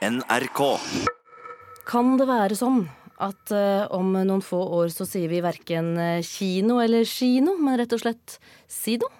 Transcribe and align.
NRK. 0.00 0.60
Kan 1.84 2.14
det 2.16 2.24
være 2.24 2.56
sånn 2.56 2.86
at 3.20 3.52
uh, 3.52 3.84
om 3.92 4.14
noen 4.16 4.40
få 4.40 4.56
år 4.78 4.88
så 4.94 5.04
sier 5.04 5.28
vi 5.28 5.42
verken 5.44 5.92
eh, 6.00 6.22
kino 6.24 6.78
eller 6.80 7.04
kino, 7.04 7.58
men 7.60 7.76
rett 7.76 7.92
og 7.92 8.00
slett 8.00 8.38
sido? 8.64 9.10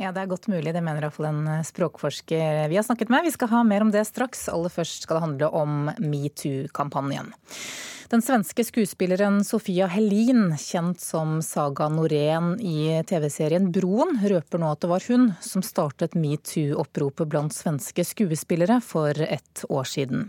Ja, 0.00 0.14
Det 0.16 0.22
er 0.22 0.30
godt 0.30 0.48
mulig, 0.48 0.72
det 0.72 0.80
mener 0.80 1.04
iallfall 1.04 1.28
en 1.28 1.42
eh, 1.58 1.66
språkforsker 1.68 2.72
vi 2.72 2.78
har 2.78 2.86
snakket 2.86 3.12
med. 3.12 3.28
Vi 3.28 3.34
skal 3.34 3.52
ha 3.52 3.60
mer 3.68 3.84
om 3.84 3.92
det 3.92 4.06
straks. 4.08 4.46
Aller 4.48 4.72
først 4.72 5.04
skal 5.04 5.18
det 5.18 5.26
handle 5.26 5.50
om 5.60 5.90
metoo-kampanjen. 6.00 7.34
Den 8.10 8.22
svenske 8.22 8.64
skuespilleren 8.66 9.44
Sofia 9.46 9.86
Helin, 9.86 10.56
kjent 10.58 10.98
som 10.98 11.36
Saga 11.46 11.86
Norén 11.88 12.56
i 12.58 13.04
TV-serien 13.06 13.68
Broen, 13.70 14.16
røper 14.18 14.58
nå 14.58 14.72
at 14.74 14.80
det 14.82 14.88
var 14.90 15.04
hun 15.06 15.28
som 15.38 15.62
startet 15.62 16.16
metoo-oppropet 16.18 17.30
blant 17.30 17.54
svenske 17.54 18.02
skuespillere 18.08 18.80
for 18.82 19.14
et 19.14 19.62
år 19.70 19.86
siden. 19.86 20.26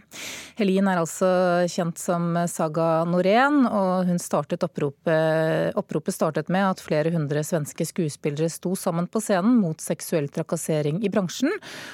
Helin 0.62 0.92
er 0.92 1.02
altså 1.02 1.32
kjent 1.74 1.98
som 1.98 2.38
Saga 2.46 3.02
Norén, 3.10 3.64
og 3.66 4.06
hun 4.12 4.22
startet 4.22 4.62
oppropet, 4.68 5.74
oppropet 5.74 6.20
startet 6.20 6.54
med 6.54 6.68
at 6.68 6.86
flere 6.86 7.10
hundre 7.18 7.42
svenske 7.42 7.90
skuespillere 7.90 8.52
sto 8.54 8.76
sammen 8.78 9.10
på 9.10 9.24
scenen 9.26 9.58
mot 9.58 9.82
seksuell 9.82 10.30
trakassering 10.30 11.02
i 11.02 11.10
bransjen, 11.10 11.50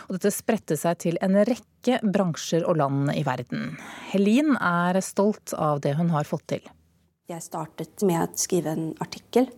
og 0.10 0.20
dette 0.20 0.36
spredte 0.36 0.76
seg 0.76 1.00
til 1.06 1.24
en 1.24 1.40
rekke 1.48 2.02
bransjer 2.04 2.68
og 2.68 2.82
land 2.82 3.14
i 3.16 3.24
verden. 3.24 3.78
Helin 4.12 4.58
er 4.60 5.00
stolt 5.06 5.56
av 5.56 5.77
det 5.84 5.96
hun 5.98 6.12
har 6.14 6.28
fått 6.28 6.48
til. 6.54 6.68
Jeg 7.28 7.44
startet 7.44 8.04
med 8.08 8.22
å 8.24 8.40
skrive 8.40 8.72
en 8.72 8.92
artikkel, 9.04 9.50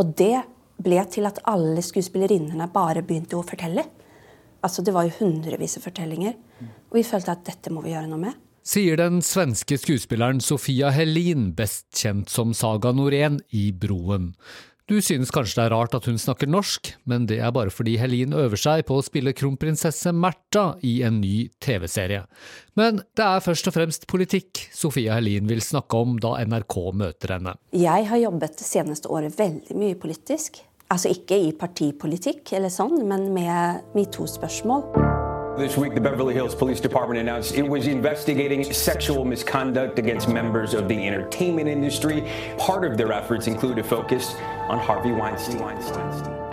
og 0.00 0.14
det 0.18 0.40
ble 0.84 1.02
til 1.12 1.28
at 1.28 1.42
alle 1.50 1.82
skuespillerinnene 1.84 2.66
bare 2.72 3.04
begynte 3.04 3.36
å 3.38 3.44
fortelle. 3.46 3.84
Altså 4.64 4.82
Det 4.82 4.94
var 4.96 5.04
jo 5.04 5.18
hundrevis 5.18 5.76
av 5.78 5.84
fortellinger, 5.84 6.34
og 6.88 6.96
vi 6.96 7.04
følte 7.04 7.34
at 7.34 7.44
dette 7.46 7.70
må 7.70 7.84
vi 7.84 7.92
gjøre 7.92 8.08
noe 8.08 8.22
med. 8.22 8.40
Sier 8.64 8.96
den 8.96 9.18
svenske 9.20 9.76
skuespilleren 9.76 10.38
Sofia 10.40 10.88
Helin, 10.94 11.50
best 11.52 11.90
kjent 12.00 12.32
som 12.32 12.54
Saga 12.56 12.94
Norén 12.96 13.42
i 13.52 13.66
Broen. 13.76 14.30
Du 14.84 14.98
synes 15.00 15.30
kanskje 15.32 15.56
det 15.56 15.62
er 15.64 15.72
rart 15.72 15.94
at 15.96 16.04
hun 16.04 16.18
snakker 16.20 16.50
norsk, 16.50 16.90
men 17.08 17.24
det 17.24 17.38
er 17.40 17.52
bare 17.56 17.72
fordi 17.72 17.94
Helin 17.96 18.34
øver 18.36 18.60
seg 18.60 18.82
på 18.84 18.98
å 19.00 19.04
spille 19.06 19.32
kronprinsesse 19.32 20.12
Märtha 20.12 20.74
i 20.84 20.98
en 21.08 21.22
ny 21.22 21.46
TV-serie. 21.64 22.26
Men 22.76 23.00
det 23.16 23.24
er 23.24 23.40
først 23.46 23.70
og 23.70 23.78
fremst 23.78 24.04
politikk 24.12 24.66
Sofia 24.76 25.16
Helin 25.16 25.48
vil 25.48 25.64
snakke 25.64 26.04
om 26.04 26.18
da 26.20 26.34
NRK 26.44 26.78
møter 27.00 27.32
henne. 27.38 27.56
Jeg 27.72 28.10
har 28.12 28.24
jobbet 28.26 28.60
det 28.60 28.68
seneste 28.68 29.08
året 29.08 29.40
veldig 29.40 29.80
mye 29.80 29.96
politisk. 29.96 30.60
Altså 30.92 31.16
ikke 31.16 31.40
i 31.46 31.54
partipolitikk 31.56 32.52
eller 32.52 32.68
sånn, 32.68 33.06
men 33.08 33.30
med 33.32 33.88
metoo-spørsmål. 33.96 35.13
This 35.56 35.76
week, 35.76 35.94
the 35.94 36.00
Beverly 36.00 36.34
Hills 36.34 36.52
Police 36.52 36.80
Department 36.80 37.20
announced 37.20 37.54
it 37.54 37.62
was 37.62 37.86
investigating 37.86 38.64
sexual 38.72 39.24
misconduct 39.24 40.00
against 40.00 40.28
members 40.28 40.74
of 40.74 40.88
the 40.88 41.06
entertainment 41.06 41.68
industry. 41.68 42.28
Part 42.58 42.84
of 42.84 42.96
their 42.98 43.12
efforts 43.12 43.46
include 43.46 43.78
a 43.78 43.84
focus 43.84 44.34
on 44.68 44.80
Harvey 44.80 45.12
Weinstein. 45.12 45.62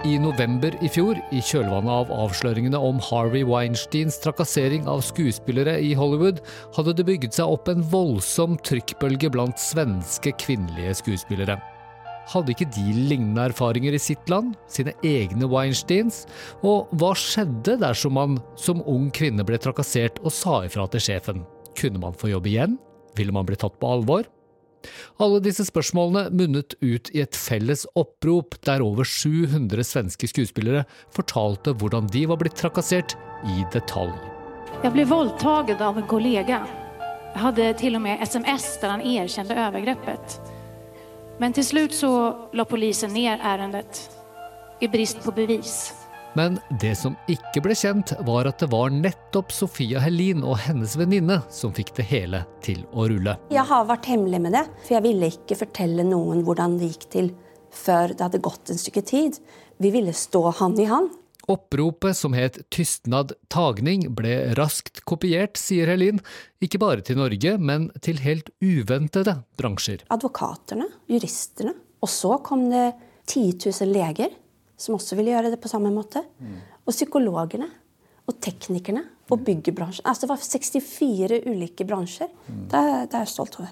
I 0.05 0.19
november 0.21 0.69
i 0.85 0.89
fjor, 0.89 1.17
i 1.33 1.41
kjølvannet 1.41 1.89
av 1.89 2.13
avsløringene 2.13 2.77
om 2.77 3.01
Harvey 3.01 3.41
Weinsteins 3.41 4.21
trakassering 4.21 4.85
av 4.85 5.01
skuespillere 5.01 5.79
i 5.81 5.95
Hollywood, 5.97 6.45
hadde 6.77 6.93
det 6.93 7.09
bygget 7.09 7.41
seg 7.41 7.57
opp 7.57 7.73
en 7.73 7.81
voldsom 7.81 8.61
trykkbølge 8.61 9.33
blant 9.33 9.57
svenske 9.61 10.37
kvinnelige 10.45 10.99
skuespillere. 11.01 11.57
Hadde 12.29 12.53
ikke 12.53 12.69
de 12.71 12.93
lignende 12.95 13.47
erfaringer 13.49 13.95
i 13.97 14.01
sitt 14.01 14.29
land, 14.31 14.53
sine 14.71 14.93
egne 15.05 15.49
Weinsteins? 15.49 16.25
Og 16.61 16.91
hva 17.01 17.13
skjedde 17.17 17.79
dersom 17.81 18.15
man 18.17 18.37
som 18.59 18.83
ung 18.89 19.09
kvinne 19.15 19.45
ble 19.47 19.57
trakassert 19.61 20.21
og 20.21 20.35
sa 20.35 20.61
ifra 20.67 20.85
til 20.91 21.03
sjefen? 21.07 21.41
Kunne 21.77 22.01
man 22.03 22.15
få 22.17 22.31
jobb 22.31 22.47
igjen? 22.51 22.77
Ville 23.17 23.33
man 23.35 23.47
bli 23.47 23.57
tatt 23.59 23.79
på 23.81 23.89
alvor? 23.89 24.29
Alle 25.21 25.41
disse 25.43 25.65
spørsmålene 25.67 26.31
munnet 26.33 26.73
ut 26.81 27.11
i 27.13 27.21
et 27.21 27.37
felles 27.37 27.83
opprop 27.99 28.55
der 28.65 28.81
over 28.85 29.05
700 29.05 29.85
svenske 29.85 30.29
skuespillere 30.31 30.85
fortalte 31.13 31.75
hvordan 31.77 32.09
de 32.13 32.25
var 32.31 32.41
blitt 32.41 32.57
trakassert 32.57 33.17
i 33.45 33.65
detalj. 33.73 34.13
Jeg 34.81 34.95
ble 34.95 35.05
voldtatt 35.05 35.83
av 35.83 35.99
en 35.99 36.07
kollega. 36.09 36.63
Jeg 37.31 37.43
hadde 37.45 37.67
til 37.79 37.99
og 37.99 38.03
med 38.07 38.23
SMS 38.25 38.73
der 38.81 38.95
han 38.95 39.05
erkjente 39.05 39.55
overgrepet. 39.67 40.39
Men 41.41 41.55
til 41.57 41.65
slutt 41.65 41.95
så 41.97 42.11
la 42.53 42.67
polisen 42.69 43.15
ned 43.15 43.41
ærendet 43.41 44.03
i 44.81 44.89
brist 44.89 45.23
på 45.25 45.33
bevis. 45.33 45.91
Men 46.37 46.59
det 46.79 46.93
som 46.95 47.15
ikke 47.31 47.63
ble 47.65 47.75
kjent, 47.75 48.13
var 48.27 48.47
at 48.47 48.61
det 48.61 48.69
var 48.71 48.93
nettopp 48.93 49.51
Sofia 49.51 49.99
Helin 49.99 50.45
og 50.47 50.59
hennes 50.63 50.93
venninne 50.99 51.41
som 51.51 51.73
fikk 51.75 51.91
det 51.97 52.05
hele 52.07 52.43
til 52.63 52.85
å 52.93 53.07
rulle. 53.09 53.35
Jeg 53.51 53.65
har 53.67 53.87
vært 53.89 54.07
hemmelig 54.13 54.39
med 54.45 54.55
det, 54.55 54.63
for 54.85 54.95
jeg 54.95 55.05
ville 55.09 55.31
ikke 55.33 55.57
fortelle 55.63 56.05
noen 56.07 56.45
hvordan 56.47 56.77
det 56.79 56.93
gikk 56.93 57.09
til 57.17 57.33
før 57.71 58.13
det 58.13 58.27
hadde 58.27 58.43
gått 58.45 58.71
en 58.71 58.79
stykke 58.79 59.03
tid. 59.07 59.41
Vi 59.81 59.91
ville 59.91 60.13
stå 60.15 60.45
hand 60.61 60.79
i 60.79 60.87
hand. 60.87 61.09
Oppropet 61.51 62.15
som 62.15 62.33
het 62.37 62.59
Tystnad 62.71 63.33
tagning 63.51 64.05
ble 64.15 64.53
raskt 64.57 65.01
kopiert, 65.09 65.59
sier 65.59 65.89
Helin, 65.91 66.21
ikke 66.63 66.79
bare 66.79 67.03
til 67.03 67.17
Norge, 67.19 67.57
men 67.59 67.89
til 68.05 68.21
helt 68.23 68.49
uventede 68.63 69.33
bransjer. 69.59 70.05
Advokatene, 70.13 70.87
juristene. 71.11 71.73
Og 72.01 72.09
så 72.09 72.37
kom 72.45 72.69
det 72.71 72.87
10 73.29 73.43
000 73.67 73.91
leger 73.93 74.31
som 74.81 74.95
også 74.97 75.17
ville 75.19 75.33
gjøre 75.35 75.51
det 75.53 75.59
på 75.61 75.69
samme 75.69 75.91
måte. 75.93 76.23
Og 76.87 76.93
psykologene. 76.95 77.67
Og 78.29 78.37
teknikerne. 78.41 79.03
Og 79.31 79.43
byggebransjen. 79.47 80.03
Altså 80.07 80.25
det 80.25 80.31
var 80.31 80.41
64 80.43 81.37
ulike 81.47 81.85
bransjer. 81.87 82.27
Det, 82.47 82.73
er- 82.79 83.05
det 83.07 83.15
er 83.15 83.23
jeg 83.25 83.31
stolt 83.35 83.59
over. 83.61 83.69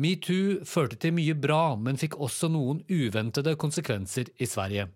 Metoo 0.00 0.60
førte 0.64 0.96
til 1.02 1.12
mye 1.16 1.34
bra, 1.36 1.74
men 1.76 1.98
fikk 2.00 2.14
også 2.22 2.48
noen 2.52 2.78
uventede 2.88 3.52
konsekvenser 3.60 4.30
i 4.40 4.46
Sverige. 4.48 4.86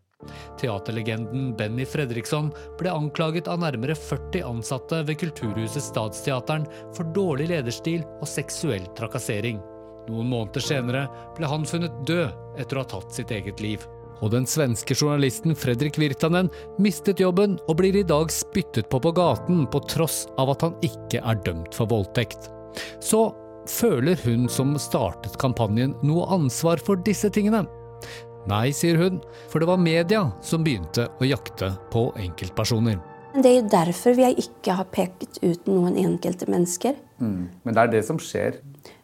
Teaterlegenden 0.61 1.53
Benny 1.59 1.87
Fredriksson 1.89 2.51
ble 2.81 2.93
anklaget 2.93 3.51
av 3.51 3.61
nærmere 3.63 3.97
40 3.99 4.47
ansatte 4.49 5.03
ved 5.09 5.21
Kulturhuset 5.23 5.85
Stadsteateren 5.85 6.67
for 6.97 7.11
dårlig 7.17 7.51
lederstil 7.53 8.03
og 8.21 8.29
seksuell 8.31 8.87
trakassering. 8.99 9.61
Noen 10.09 10.29
måneder 10.29 10.65
senere 10.65 11.05
ble 11.37 11.49
han 11.49 11.69
funnet 11.69 11.95
død 12.09 12.61
etter 12.61 12.77
å 12.77 12.85
ha 12.85 12.91
tatt 12.97 13.15
sitt 13.15 13.33
eget 13.33 13.63
liv. 13.65 13.85
Og 14.23 14.31
den 14.33 14.47
svenske 14.49 14.95
journalisten 14.97 15.57
Fredrik 15.59 15.99
Virtanen 16.01 16.51
mistet 16.81 17.21
jobben 17.21 17.57
og 17.67 17.79
blir 17.81 17.97
i 17.99 18.07
dag 18.07 18.31
spyttet 18.33 18.89
på 18.93 19.01
på 19.03 19.13
gaten 19.17 19.65
på 19.71 19.81
tross 19.91 20.25
av 20.41 20.55
at 20.55 20.65
han 20.65 20.77
ikke 20.87 21.21
er 21.21 21.41
dømt 21.47 21.75
for 21.77 21.91
voldtekt. 21.91 22.51
Så 23.03 23.27
føler 23.71 24.19
hun 24.25 24.49
som 24.51 24.75
startet 24.81 25.39
kampanjen 25.41 25.97
noe 26.05 26.29
ansvar 26.37 26.83
for 26.85 27.01
disse 27.01 27.31
tingene? 27.33 27.65
Nei, 28.45 28.75
sier 28.77 28.99
hun, 29.01 29.23
for 29.49 29.63
det 29.63 29.69
var 29.71 29.81
media 29.81 30.27
som 30.45 30.65
begynte 30.67 31.07
å 31.17 31.25
jakte 31.25 31.71
på 31.93 32.11
enkeltpersoner. 32.21 32.99
Det 33.35 33.49
er 33.49 33.57
jo 33.57 33.71
derfor 33.73 34.15
vi 34.19 34.27
ikke 34.45 34.77
har 34.79 34.91
pekt 34.93 35.41
ut 35.41 35.65
noen 35.67 35.97
enkelte 35.99 36.47
mennesker. 36.53 36.99
Men 37.19 37.73
det 37.73 37.81
er 37.81 37.93
det 37.97 38.03
som 38.07 38.21
skjer. 38.21 38.61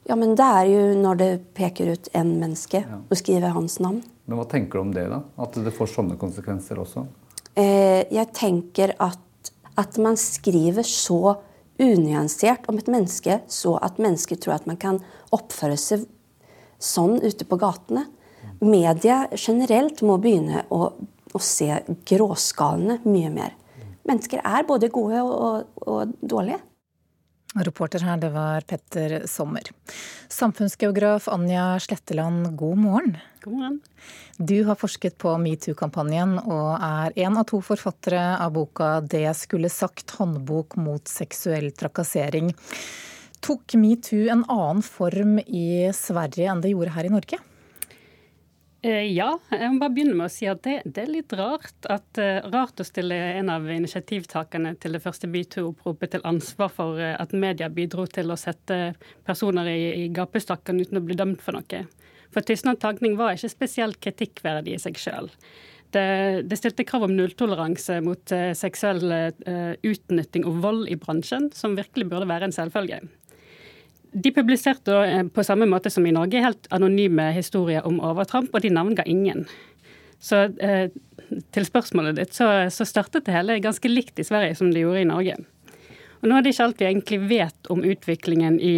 Ja, 0.06 0.16
men 0.18 0.36
det 0.38 0.44
er 0.44 0.68
jo 0.68 0.82
når 1.00 1.18
det 1.22 1.30
peker 1.56 1.94
ut 1.94 2.10
en 2.16 2.34
menneske 2.40 2.82
og 3.00 3.16
skriver 3.16 3.56
hans 3.56 3.78
navn. 3.80 4.02
Men 4.28 4.38
hva 4.38 4.46
tenker 4.50 4.78
du 4.78 4.84
om 4.84 4.92
det, 4.94 5.08
da? 5.10 5.22
At 5.40 5.56
det 5.56 5.72
får 5.74 5.90
sånne 5.94 6.20
konsekvenser 6.20 6.78
også? 6.82 7.06
Eh, 7.58 8.04
jeg 8.12 8.28
tenker 8.36 8.92
at, 9.02 9.52
at 9.80 9.98
man 10.02 10.20
skriver 10.20 10.86
så 10.86 11.38
unyansert 11.80 12.68
om 12.68 12.78
et 12.78 12.92
menneske, 12.92 13.40
så 13.48 13.78
at 13.80 13.98
mennesker 14.02 14.36
tror 14.36 14.58
at 14.60 14.68
man 14.68 14.78
kan 14.80 15.00
oppføre 15.32 15.80
seg 15.80 16.04
sånn 16.80 17.18
ute 17.24 17.48
på 17.48 17.58
gatene. 17.60 18.04
Media 18.60 19.22
generelt 19.32 20.02
må 20.04 20.18
begynne 20.20 20.66
å, 20.68 20.90
å 21.32 21.40
se 21.40 21.80
gråskalene 22.08 23.00
mye 23.08 23.30
mer. 23.32 23.54
Mennesker 24.08 24.42
er 24.44 24.66
både 24.68 24.90
gode 24.92 25.22
og, 25.24 25.78
og 25.86 26.12
dårlige. 26.20 26.60
Reporter 27.58 28.04
her, 28.06 28.18
det 28.22 28.28
var 28.30 28.62
Petter 28.68 29.24
Sommer. 29.26 29.66
Samfunnsgeograf 30.30 31.26
Anja 31.32 31.72
Sletteland, 31.82 32.52
god 32.60 32.78
morgen. 32.78 33.16
God 33.42 33.56
morgen. 33.56 33.80
Du 34.38 34.60
har 34.68 34.78
forsket 34.78 35.16
på 35.18 35.32
metoo-kampanjen 35.42 36.36
og 36.44 36.68
er 36.76 37.16
en 37.24 37.40
av 37.40 37.48
to 37.50 37.58
forfattere 37.64 38.22
av 38.38 38.54
boka 38.54 39.00
'Det 39.00 39.24
jeg 39.24 39.36
skulle 39.40 39.72
sagt 39.72 40.14
håndbok 40.20 40.76
mot 40.76 41.02
seksuell 41.02 41.72
trakassering'. 41.72 42.54
Tok 43.40 43.74
metoo 43.74 44.28
en 44.28 44.44
annen 44.44 44.82
form 44.82 45.38
i 45.40 45.90
Sverige 45.90 46.46
enn 46.46 46.60
det 46.60 46.70
gjorde 46.70 46.94
her 46.94 47.04
i 47.08 47.14
Norge? 47.18 47.38
Eh, 48.82 49.10
ja, 49.12 49.34
jeg 49.52 49.72
må 49.74 49.82
bare 49.82 49.92
begynne 49.92 50.16
med 50.16 50.30
å 50.30 50.32
si 50.32 50.46
at 50.48 50.62
det, 50.64 50.78
det 50.88 51.02
er 51.02 51.10
litt 51.12 51.32
rart, 51.36 51.74
at, 51.92 52.16
eh, 52.16 52.38
rart 52.48 52.80
å 52.80 52.86
stille 52.86 53.16
en 53.36 53.50
av 53.52 53.66
initiativtakerne 53.68 54.72
til 54.80 54.96
det 54.96 55.02
første 55.04 55.28
metoo-oppropet 55.28 56.14
til 56.14 56.24
ansvar 56.24 56.72
for 56.72 57.00
eh, 57.00 57.12
at 57.12 57.34
media 57.36 57.68
bidro 57.68 58.06
til 58.08 58.32
å 58.32 58.38
sette 58.40 58.94
personer 59.28 59.68
i, 59.68 59.82
i 60.00 60.08
gapestakken 60.16 60.80
uten 60.80 60.96
å 60.96 61.04
bli 61.04 61.18
dømt 61.18 61.44
for 61.44 61.58
noe. 61.58 61.82
For 62.32 62.46
Tysnad 62.46 62.80
Tagning 62.80 63.18
var 63.20 63.36
ikke 63.36 63.52
spesielt 63.52 64.00
kritikkverdig 64.00 64.78
i 64.78 64.80
seg 64.80 64.96
sjøl. 65.02 65.28
det, 65.92 66.48
det, 66.48 66.56
stilte 66.56 66.86
krav 66.86 67.04
om 67.04 67.16
nulltoleranse 67.18 67.98
mot 68.06 68.32
seksuell 68.54 69.02
uh, 69.10 69.72
utnytting 69.82 70.44
og 70.46 70.60
vold 70.62 70.84
i 70.86 70.94
bransjen, 70.94 71.48
som 71.50 71.74
virkelig 71.74 72.06
burde 72.12 72.28
være 72.30 72.46
en 72.46 72.54
selvfølge. 72.54 73.00
De 74.12 74.32
publiserte 74.34 74.94
uh, 74.94 75.22
på 75.30 75.44
samme 75.46 75.68
måte 75.70 75.92
som 75.92 76.06
i 76.06 76.14
Norge 76.14 76.42
helt 76.42 76.70
anonyme 76.74 77.30
historier 77.36 77.86
om 77.86 78.00
overtramp, 78.02 78.50
og 78.54 78.64
de 78.64 78.72
navnga 78.74 79.06
ingen. 79.06 79.46
Så 80.20 80.50
til 81.54 81.64
spørsmålet 81.64 82.18
ditt, 82.18 82.34
så, 82.36 82.68
så, 82.68 82.84
startet 82.84 83.24
det 83.24 83.32
hele 83.32 83.56
ganske 83.64 83.88
likt 83.88 84.20
i 84.20 84.26
Sverige 84.26 84.58
som 84.58 84.68
det 84.68 84.82
gjorde 84.82 85.00
i 85.00 85.08
Norge. 85.08 85.38
Og 86.20 86.28
nå 86.28 86.36
er 86.36 86.44
det 86.44 86.52
ikke 86.52 86.64
alt 86.66 86.82
vi 86.82 86.88
egentlig 86.90 87.18
vet 87.30 87.70
om 87.72 87.84
utviklingen 87.86 88.58
i, 88.60 88.74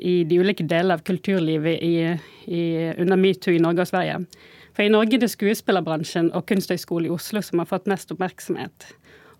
i 0.00 0.14
de 0.24 0.38
ulike 0.40 0.64
delene 0.64 0.96
av 0.96 1.04
kulturlivet 1.04 1.82
i, 1.84 1.96
i, 2.48 2.62
under 2.96 3.20
metoo 3.20 3.52
i 3.52 3.60
Norge 3.60 3.84
og 3.84 3.90
Sverige. 3.90 4.22
For 4.76 4.84
i 4.84 4.92
Norge 4.92 5.18
er 5.18 5.22
det 5.24 5.32
skuespillerbransjen 5.32 6.30
og 6.36 6.46
Kunsthøgskolen 6.48 7.10
i 7.10 7.12
Oslo 7.12 7.40
som 7.44 7.60
har 7.60 7.68
fått 7.68 7.88
mest 7.92 8.12
oppmerksomhet. 8.12 8.88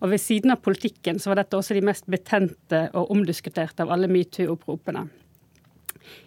Og 0.01 0.11
ved 0.13 0.21
siden 0.21 0.53
av 0.53 0.61
politikken 0.65 1.17
så 1.21 1.31
var 1.31 1.41
dette 1.41 1.57
også 1.57 1.77
de 1.77 1.85
mest 1.85 2.05
betente 2.09 2.83
og 2.97 3.09
omdiskuterte 3.13 3.85
av 3.85 3.93
alle 3.93 4.09
metoo-oppropene. 4.11 5.07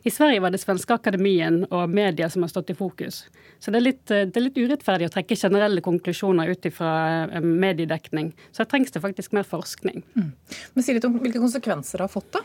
I 0.03 0.11
Sverige 0.13 0.41
var 0.45 0.55
det 0.55 0.61
svenske 0.63 0.95
akademien 0.95 1.63
og 1.71 1.91
media 1.93 2.29
som 2.31 2.45
har 2.45 2.53
stått 2.53 2.73
i 2.73 2.79
fokus. 2.79 3.25
Så 3.59 3.73
det 3.73 3.81
er 3.81 3.87
litt, 3.87 4.05
det 4.09 4.37
er 4.37 4.47
litt 4.47 4.61
urettferdig 4.61 5.11
å 5.11 5.15
trekke 5.17 5.37
generelle 5.37 5.85
konklusjoner 5.85 6.53
ut 6.53 6.71
fra 6.75 6.95
eh, 7.27 7.45
mediedekning. 7.45 8.33
Så 8.51 8.65
her 8.65 8.71
trengs 8.71 8.95
det 8.95 9.03
faktisk 9.05 9.37
mer 9.37 9.49
forskning. 9.49 10.03
Mm. 10.17 10.33
Men 10.75 10.87
Si 10.87 10.97
litt 10.97 11.07
om 11.07 11.21
hvilke 11.21 11.43
konsekvenser 11.43 12.01
det 12.01 12.09
har 12.09 12.13
fått, 12.13 12.33
da? 12.39 12.45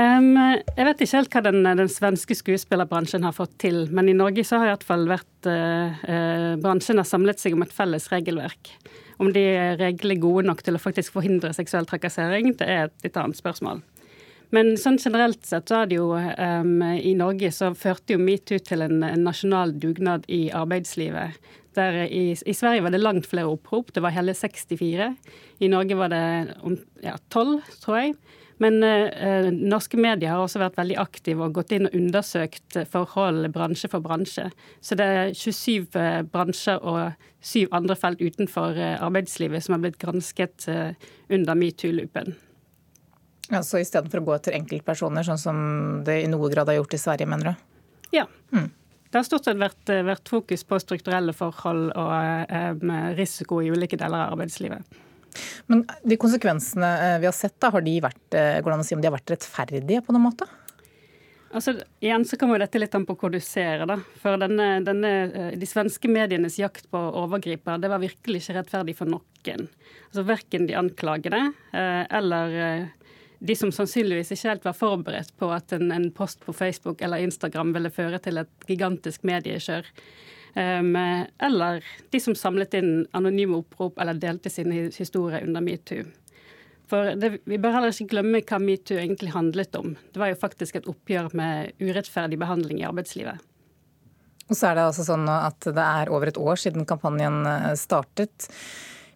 Um, 0.00 0.36
jeg 0.38 0.86
vet 0.86 1.02
ikke 1.02 1.18
helt 1.18 1.34
hva 1.34 1.40
den, 1.44 1.66
den, 1.66 1.90
svenske 1.90 2.36
skuespillerbransjen 2.38 3.24
har 3.26 3.34
fått 3.36 3.56
til, 3.60 3.82
men 3.92 4.08
i 4.08 4.16
Norge 4.16 4.44
så 4.46 4.60
har 4.60 4.68
i 4.68 4.72
hvert 4.72 4.86
fall 4.86 5.02
vært 5.10 5.48
uh, 5.50 5.98
uh, 6.06 6.52
bransjen 6.62 7.00
har 7.02 7.08
samlet 7.08 7.42
seg 7.42 7.56
om 7.56 7.66
et 7.66 7.74
felles 7.74 8.06
regelverk. 8.12 8.70
Om 9.20 9.32
de 9.34 9.42
er 9.50 9.76
reglene 9.80 10.22
gode 10.22 10.46
nok 10.48 10.62
til 10.64 10.78
å 10.78 10.80
faktisk 10.80 11.18
forhindre 11.18 11.52
seksuell 11.56 11.88
trakassering, 11.90 12.54
det 12.56 12.68
er 12.70 12.86
et 12.86 13.08
litt 13.08 13.18
annet 13.20 13.36
spørsmål. 13.36 13.82
Men 14.54 14.74
sånn 14.80 14.98
generelt 14.98 15.46
sett 15.46 15.70
så 15.70 15.82
er 15.82 15.90
det 15.90 16.00
jo 16.00 16.10
um, 16.16 16.82
I 16.82 17.14
Norge 17.18 17.52
så 17.54 17.70
førte 17.78 18.16
jo 18.16 18.22
metoo 18.22 18.58
til 18.58 18.82
en, 18.86 19.04
en, 19.06 19.24
nasjonal 19.26 19.76
dugnad 19.78 20.26
i 20.26 20.48
arbeidslivet. 20.50 21.38
Der 21.78 22.00
i, 22.08 22.32
i, 22.34 22.54
Sverige 22.56 22.82
var 22.82 22.90
det 22.90 23.02
langt 23.02 23.28
flere 23.30 23.52
opprop, 23.52 23.92
det 23.94 24.02
var 24.02 24.14
hele 24.16 24.34
64. 24.34 25.12
I 25.62 25.70
Norge 25.70 25.98
var 25.98 26.10
det 26.10 26.24
om, 26.66 26.74
ja, 27.04 27.14
12, 27.30 27.60
tror 27.84 28.00
jeg. 28.00 28.16
Men 28.60 28.82
eh, 28.84 29.46
norske 29.54 29.96
medier 29.96 30.34
har 30.34 30.42
også 30.44 30.60
vært 30.60 30.76
veldig 30.76 30.98
aktive 31.00 31.46
og 31.46 31.54
gått 31.56 31.70
inn 31.72 31.88
og 31.88 31.94
undersøkt 31.96 32.76
forhold 32.92 33.46
bransje 33.54 33.88
for 33.88 34.04
bransje. 34.04 34.50
Så 34.84 34.98
det 35.00 35.06
er 35.06 35.32
27 35.32 35.96
eh, 35.96 36.20
bransjer 36.28 36.82
og 36.84 37.14
syv 37.40 37.72
andre 37.78 37.96
felt 37.96 38.20
utenfor 38.20 38.76
eh, 38.76 38.98
arbeidslivet 39.00 39.64
som 39.64 39.78
har 39.78 39.86
blitt 39.86 40.00
gransket 40.02 40.68
eh, 40.68 41.08
under 41.32 41.56
metoo-loopen. 41.56 42.34
Ja, 43.50 43.62
så 43.66 43.80
istedenfor 43.82 44.22
å 44.22 44.26
gå 44.28 44.34
etter 44.36 44.54
enkeltpersoner, 44.54 45.26
sånn 45.26 45.40
som 45.40 45.56
det 46.06 46.20
i 46.22 46.28
noe 46.30 46.50
grad 46.52 46.70
har 46.70 46.78
gjort 46.78 46.94
i 46.94 47.00
Sverige, 47.02 47.26
mener 47.30 47.50
du? 47.50 47.64
Ja. 48.14 48.26
Mm. 48.54 48.70
Det 49.10 49.18
har 49.18 49.26
stort 49.26 49.48
sett 49.48 49.58
vært, 49.58 49.82
eh, 49.90 50.04
vært, 50.06 50.28
fokus 50.30 50.62
på 50.62 50.78
strukturelle 50.78 51.34
forhold 51.34 51.90
og 51.98 52.12
eh, 52.54 53.14
risiko 53.18 53.58
i 53.58 53.70
ulike 53.74 53.98
deler 53.98 54.28
av 54.28 54.36
arbeidslivet. 54.36 54.98
Men 55.66 55.82
de 56.06 56.18
konsekvensene 56.18 56.90
eh, 57.06 57.18
vi 57.22 57.26
har 57.26 57.34
sett, 57.34 57.56
da, 57.58 57.72
har 57.74 57.82
de 57.82 57.96
vært, 58.04 58.22
går 58.30 58.70
det 58.70 58.76
an 58.76 58.84
å 58.84 58.86
si 58.86 58.94
om 58.94 59.02
de 59.02 59.10
har 59.10 59.16
vært 59.16 59.34
rettferdige 59.34 60.04
på 60.06 60.14
noen 60.14 60.28
måte? 60.28 60.46
Altså, 61.50 61.74
igjen 61.98 62.22
så 62.22 62.38
kommer 62.38 62.62
dette 62.62 62.78
litt 62.78 62.94
an 62.94 63.08
på 63.08 63.16
hvor 63.18 63.34
du 63.34 63.40
ser. 63.42 63.82
det. 63.90 63.96
For 64.22 64.38
denne, 64.38 64.68
denne, 64.86 65.10
de 65.58 65.66
svenske 65.66 66.06
medienes 66.06 66.60
jakt 66.62 66.86
på 66.94 67.00
overgripere 67.24 67.82
det 67.82 67.90
var 67.90 67.98
virkelig 67.98 68.44
ikke 68.44 68.60
rettferdig 68.60 68.94
for 68.94 69.10
noen. 69.10 69.66
Altså 70.06 70.22
Verken 70.28 70.68
de 70.68 70.76
anklagede 70.78 71.40
eller 71.72 72.54
de 73.40 73.56
som 73.56 73.72
sannsynligvis 73.72 74.34
ikke 74.34 74.50
helt 74.50 74.66
var 74.68 74.76
forberedt 74.76 75.32
på 75.40 75.48
at 75.54 75.72
en, 75.72 75.88
en 75.94 76.10
post 76.12 76.42
på 76.44 76.52
Facebook 76.52 77.00
eller 77.00 77.24
Instagram 77.24 77.72
ville 77.72 77.92
føre 77.92 78.20
til 78.20 78.42
et 78.42 78.68
gigantisk 78.68 79.24
mediekjør. 79.24 79.86
Um, 80.50 80.96
eller 81.38 81.84
de 82.10 82.20
som 82.20 82.34
samlet 82.36 82.74
inn 82.76 82.90
anonyme 83.16 83.62
opprop 83.62 84.00
eller 84.02 84.18
delte 84.18 84.50
sine 84.52 84.88
historier 84.92 85.46
under 85.46 85.64
metoo. 85.64 86.04
For 86.90 87.14
det, 87.14 87.38
Vi 87.46 87.58
bør 87.62 87.76
heller 87.76 87.94
ikke 87.94 88.10
glemme 88.16 88.42
hva 88.42 88.58
metoo 88.60 88.98
egentlig 88.98 89.32
handlet 89.32 89.78
om. 89.78 89.94
Det 90.10 90.20
var 90.20 90.32
jo 90.32 90.40
faktisk 90.42 90.76
et 90.76 90.90
oppgjør 90.90 91.30
med 91.38 91.72
urettferdig 91.80 92.38
behandling 92.40 92.82
i 92.82 92.88
arbeidslivet. 92.88 93.38
Og 94.50 94.58
så 94.58 94.72
er 94.72 94.76
det 94.76 94.88
altså 94.88 95.06
sånn 95.06 95.28
at 95.30 95.62
det 95.62 95.86
er 95.86 96.10
over 96.10 96.28
et 96.28 96.40
år 96.40 96.58
siden 96.58 96.84
kampanjen 96.88 97.44
eh, 97.46 97.72
startet. 97.78 98.50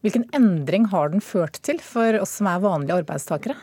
Hvilken 0.07 0.29
endring 0.37 0.87
har 0.95 1.11
den 1.11 1.25
ført 1.25 1.59
til 1.67 1.83
for 1.83 2.21
oss 2.23 2.39
som 2.39 2.49
er 2.49 2.63
vanlige 2.63 3.03
arbeidstakere? 3.03 3.59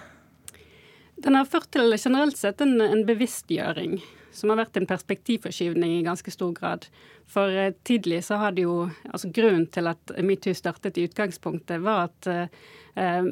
Den 1.21 1.37
har 1.37 1.49
ført 1.49 1.69
til 1.73 1.93
generelt 1.97 2.39
sett 2.39 2.61
en, 2.63 2.79
en 2.81 3.05
bevisstgjøring 3.05 3.99
som 4.31 4.51
har 4.51 4.61
vært 4.61 4.79
en 4.79 4.87
perspektivforskyvning 4.87 5.97
i 5.97 6.05
ganske 6.05 6.31
stor 6.33 6.53
grad. 6.55 6.87
For 7.29 7.51
eh, 7.51 7.73
tidlig 7.87 8.23
så 8.27 8.39
hadde 8.41 8.63
jo 8.63 8.75
altså 9.11 9.29
Grunnen 9.35 9.67
til 9.73 9.91
at 9.91 10.13
metoo 10.23 10.55
startet 10.55 10.97
i 10.97 11.05
utgangspunktet, 11.09 11.83
var 11.83 12.07
at 12.09 12.29
eh, 12.31 13.27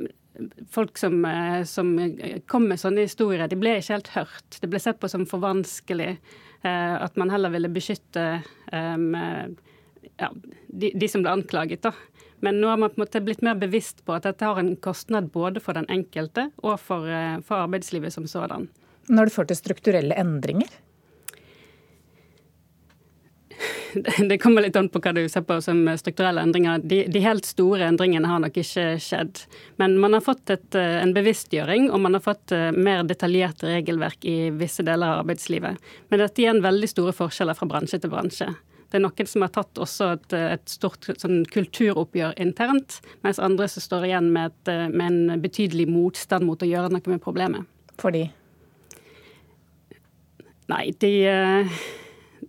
folk 0.72 0.98
som, 0.98 1.26
eh, 1.26 1.64
som, 1.64 1.94
kom 2.48 2.68
med 2.70 2.80
sånne 2.80 3.08
historier, 3.08 3.48
de 3.48 3.60
ble 3.60 3.78
ikke 3.80 3.96
helt 3.96 4.14
hørt. 4.16 4.60
Det 4.62 4.70
ble 4.72 4.82
sett 4.84 5.00
på 5.00 5.10
som 5.12 5.26
for 5.30 5.44
vanskelig. 5.44 6.12
Eh, 6.62 6.96
at 7.00 7.16
man 7.20 7.32
heller 7.32 7.54
ville 7.54 7.72
beskytte 7.72 8.26
eh, 8.76 8.98
ja, 10.20 10.32
de, 10.68 10.92
de, 10.92 11.08
som 11.08 11.24
ble 11.24 11.38
anklaget. 11.40 11.84
da. 11.88 11.94
Men 12.40 12.62
nå 12.62 12.68
har 12.72 12.78
man 12.78 12.92
på 12.92 13.00
en 13.00 13.06
måte 13.06 13.22
blitt 13.24 13.42
mer 13.46 13.58
bevisst 13.60 14.06
på 14.06 14.16
at 14.16 14.28
dette 14.28 14.46
har 14.46 14.60
en 14.60 14.76
kostnad 14.76 15.32
både 15.34 15.64
for 15.64 15.76
den 15.78 15.90
enkelte 15.92 16.50
og 16.64 16.80
for, 16.80 17.08
eh, 17.08 17.40
for 17.46 17.66
arbeidslivet 17.66 18.14
som 18.16 18.28
sådan. 18.28 18.70
Når 19.10 19.18
har 19.18 19.26
det 19.26 19.36
ført 19.36 19.52
til 19.52 19.60
strukturelle 19.60 20.16
endringer? 20.16 20.70
det 24.30 24.38
kommer 24.38 24.62
litt 24.62 24.76
an 24.76 24.90
på 24.90 25.02
hva 25.02 25.14
du 25.16 25.22
ser 25.32 25.44
på 25.48 25.58
som 25.64 25.82
strukturelle 26.00 26.42
endringer. 26.46 26.82
De, 26.84 27.02
de, 27.12 27.22
helt 27.24 27.48
store 27.48 27.88
endringene 27.90 28.30
har 28.30 28.42
nok 28.44 28.60
ikke 28.62 28.86
skjedd. 29.02 29.44
Men 29.82 29.98
man 30.02 30.16
har 30.16 30.24
fått 30.26 30.50
et, 30.54 30.70
eh, 30.78 31.00
en 31.02 31.14
bevisstgjøring, 31.16 31.90
og 31.92 32.04
man 32.06 32.18
har 32.18 32.24
fått 32.26 32.54
eh, 32.56 32.70
mer 32.76 33.04
detaljert 33.10 33.64
regelverk 33.66 34.26
i 34.30 34.38
visse 34.56 34.86
deler 34.86 35.16
av 35.16 35.24
arbeidslivet. 35.26 35.92
Men 36.10 36.24
dette 36.24 36.42
er 36.42 36.48
igjen 36.48 36.64
veldig 36.66 36.92
store 36.92 37.16
forskjeller 37.18 37.58
fra 37.58 37.70
bransje 37.70 38.02
til 38.02 38.14
bransje. 38.14 38.52
Det 38.90 38.98
er 38.98 39.04
noen 39.04 39.30
som 39.30 39.46
har 39.46 39.52
tatt 39.54 39.78
også 39.78 40.08
et, 40.16 40.34
et 40.34 40.72
stort 40.72 41.06
sånn, 41.22 41.44
kulturoppgjør 41.54 42.40
internt, 42.42 43.00
mens 43.26 43.42
andre 43.42 43.68
som 43.70 43.86
står 43.86 44.08
igjen 44.10 44.32
med, 44.34 44.50
et, 44.50 44.72
eh, 44.74 44.88
med 44.90 45.06
en 45.14 45.44
betydelig 45.44 45.86
motstand 45.92 46.48
mot 46.48 46.62
å 46.62 46.70
gjøre 46.70 46.90
noe 46.96 47.14
med 47.14 47.22
problemet. 47.22 47.70
Fordi? 48.02 48.26
Nei, 50.70 50.86
de 51.02 51.14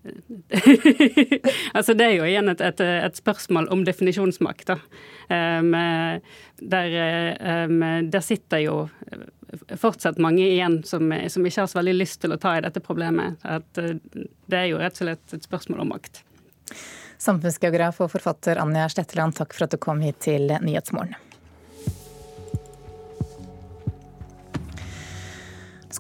altså 1.76 1.94
Det 1.99 2.04
er 2.06 2.14
jo 2.14 2.25
igjen 2.25 2.49
et, 2.49 2.61
et, 2.64 2.80
et 2.80 3.18
spørsmål 3.18 3.66
om 3.75 3.82
definisjonsmakt. 3.85 4.70
Um, 5.28 5.75
der, 6.73 6.97
um, 7.66 7.82
der, 8.09 8.25
sitter 8.25 8.62
jo 8.64 8.76
fortsatt 9.76 10.20
mange 10.23 10.47
igjen 10.47 10.80
som, 10.88 11.12
som, 11.28 11.44
ikke 11.44 11.66
har 11.66 11.70
så 11.70 11.80
veldig 11.80 11.99
lyst 11.99 12.20
til 12.23 12.32
å 12.32 12.40
ta 12.40 12.56
i 12.56 12.64
dette 12.64 12.80
problemet. 12.85 13.37
At, 13.44 13.68
det 13.76 14.56
er 14.56 14.70
jo 14.70 14.80
rett 14.80 14.97
og 14.97 15.04
slett 15.04 15.37
et 15.37 15.47
spørsmål 15.47 15.85
om 15.85 15.92
makt. 15.97 16.23
Samfunnsgeograf 17.21 18.00
og 18.00 18.12
forfatter 18.15 18.61
Anja 18.62 18.87
Sletteland, 18.89 19.37
takk 19.37 19.57
for 19.57 19.67
at 19.67 19.75
du 19.75 19.81
kom 19.83 20.00
hit 20.05 20.23
til 20.25 20.49
Nyhetsmorgen. 20.65 21.19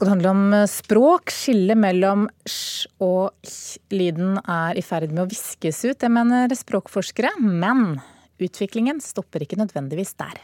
skal 0.00 0.14
handle 0.14 0.30
om 0.32 0.54
eh, 0.54 0.66
språk. 0.70 1.32
Skillet 1.34 1.76
mellom 1.78 2.28
sj 2.48 2.88
og 3.04 3.34
ch-lyden 3.44 4.38
er 4.40 4.78
i 4.80 4.84
ferd 4.84 5.12
med 5.12 5.26
å 5.26 5.28
viskes 5.28 5.82
ut, 5.84 5.98
det 6.00 6.08
mener 6.12 6.54
språkforskere. 6.56 7.34
Men 7.40 7.98
utviklingen 8.40 9.02
stopper 9.04 9.44
ikke 9.44 9.60
nødvendigvis 9.60 10.14
der. 10.20 10.40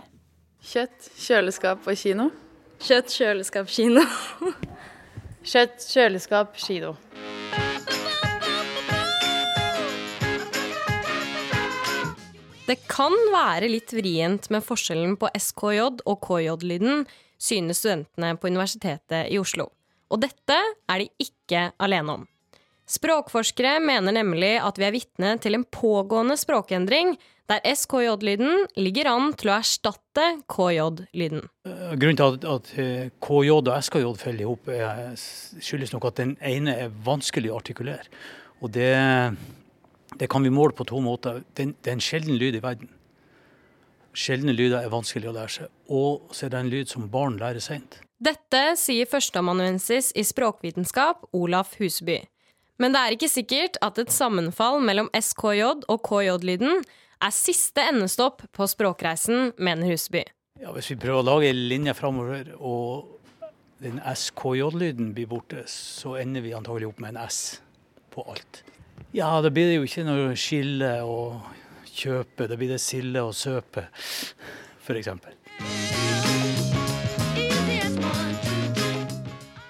Kjøtt, 0.67 1.09
kjøleskap 1.17 1.89
og 1.89 1.97
kino. 1.97 2.29
Kjøtt, 2.85 3.13
kjøleskap, 3.17 3.73
kino. 3.73 4.05
Kjøtt, 5.51 5.81
kjøleskap, 5.89 6.57
kino. 6.61 6.97
Det 12.67 12.81
kan 12.91 13.15
være 13.31 13.69
litt 13.71 13.93
vrient 13.95 14.49
med 14.51 14.65
forskjellen 14.67 15.13
på 15.21 15.29
SKJ 15.39 16.01
og 16.03 16.17
KJ-lyden 16.25 17.05
synes 17.39 17.79
studentene 17.79 18.33
på 18.41 18.49
Universitetet 18.51 19.29
i 19.31 19.39
Oslo. 19.39 19.69
Og 20.11 20.19
dette 20.25 20.57
er 20.91 21.03
de 21.03 21.07
ikke 21.23 21.69
alene 21.79 22.17
om. 22.17 22.25
Språkforskere 22.91 23.77
mener 23.83 24.15
nemlig 24.15 24.57
at 24.59 24.79
vi 24.79 24.87
er 24.87 24.95
vitne 24.95 25.37
til 25.43 25.55
en 25.59 25.67
pågående 25.71 26.35
språkendring 26.39 27.15
der 27.47 27.63
SKJ-lyden 27.71 28.65
ligger 28.83 29.13
an 29.13 29.31
til 29.39 29.53
å 29.53 29.61
erstatte 29.61 30.25
KJ-lyden. 30.51 31.45
Eh, 31.71 31.93
grunnen 31.95 32.19
til 32.19 32.51
at, 32.51 32.73
eh, 32.83 33.11
KJ 33.23 33.53
og 33.61 33.71
SKJ 33.79 34.09
faller 34.19 34.43
i 34.43 34.51
hop, 34.51 34.67
skyldes 35.15 35.95
nok 35.95 36.11
at 36.11 36.19
den 36.19 36.35
ene 36.43 36.75
er 36.75 36.91
vanskelig 36.91 37.55
å 37.55 37.61
artikulere. 37.63 38.11
Og 38.59 38.73
det 38.75 38.91
det 40.19 40.29
kan 40.33 40.45
vi 40.45 40.53
måle 40.53 40.77
på 40.77 40.87
to 40.89 41.01
måter. 41.05 41.43
Det, 41.55 41.75
er 41.85 41.97
en 41.97 42.03
sjelden 42.03 42.39
lyd 42.41 42.59
i 42.59 42.63
verden. 42.65 42.91
Sjeldne 44.17 44.55
lyder 44.57 44.81
er 44.81 44.93
vanskelig 44.93 45.29
å 45.29 45.35
lære 45.37 45.53
seg. 45.53 45.73
Og 45.93 46.33
så 46.33 46.47
er 46.47 46.55
det 46.55 46.61
en 46.63 46.71
lyd 46.73 46.89
som 46.89 47.09
barn 47.13 47.37
lærer 47.41 47.61
seint. 47.61 47.99
Dette 48.17 48.63
sier 48.81 49.09
førsteamanuensis 49.11 50.15
i 50.17 50.25
språkvitenskap 50.25 51.27
Olaf 51.37 51.75
Huseby. 51.77 52.23
Men 52.81 52.93
det 52.93 53.03
er 53.03 53.17
ikke 53.17 53.33
sikkert 53.33 53.77
at 53.85 54.01
et 54.01 54.13
sammenfall 54.13 54.81
mellom 54.85 55.11
SKJ 55.17 55.85
og 55.93 56.01
KJ-lyden 56.05 56.81
er 57.25 57.33
siste 57.33 57.85
endestopp 57.89 58.45
på 58.57 58.69
språkreisen, 58.69 59.53
mener 59.57 59.93
Huseby. 59.93 60.25
Ja, 60.61 60.73
hvis 60.73 60.91
vi 60.93 60.99
prøver 61.01 61.21
å 61.21 61.29
lage 61.29 61.53
en 61.53 61.63
linje 61.69 61.93
framover, 61.97 62.53
og 62.57 63.17
den 63.85 64.01
SKJ-lyden 64.01 65.13
blir 65.17 65.29
borte, 65.29 65.65
så 65.69 66.17
ender 66.21 66.45
vi 66.45 66.57
antagelig 66.57 66.89
opp 66.93 67.05
med 67.05 67.15
en 67.15 67.25
S 67.27 67.61
på 68.13 68.25
alt. 68.33 68.63
Ja, 69.17 69.31
da 69.41 69.49
blir 69.49 69.71
det 69.71 69.79
jo 69.79 69.87
ikke 69.87 70.03
noe 70.05 70.35
skille 70.37 70.91
og 71.09 71.39
kjøpe, 71.89 72.45
da 72.51 72.59
blir 72.61 72.75
det 72.75 72.83
silde 72.85 73.23
og 73.25 73.33
søpe, 73.33 73.87
f.eks. 74.85 75.09